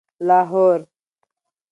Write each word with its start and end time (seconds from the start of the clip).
لاهور 0.27 0.85